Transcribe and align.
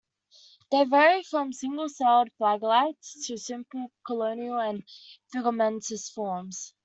They 0.71 0.83
vary 0.85 1.21
from 1.21 1.53
single-celled 1.53 2.29
flagellates 2.39 3.23
to 3.27 3.37
simple 3.37 3.91
colonial 4.03 4.57
and 4.57 4.83
filamentous 5.31 6.09
forms. 6.11 6.73